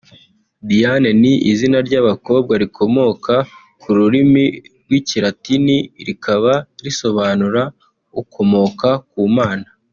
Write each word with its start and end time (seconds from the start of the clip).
Diane 0.69 1.09
ni 1.21 1.33
izina 1.51 1.77
ry’abakobwa 1.87 2.53
rikomoka 2.63 3.33
ku 3.81 3.89
rurimi 3.97 4.43
rw’Ikilatini 4.83 5.77
rikaba 6.07 6.53
risobanura 6.83 7.61
“ukomoka 8.21 8.89
ku 9.11 9.21
Mana” 9.37 9.67